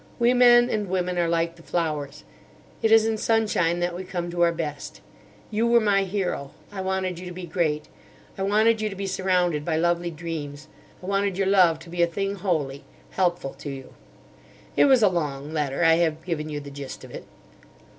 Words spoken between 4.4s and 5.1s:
our best.